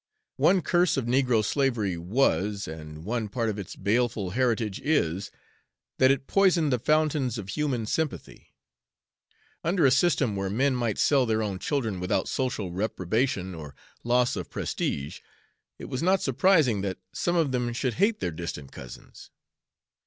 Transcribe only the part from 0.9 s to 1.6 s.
of negro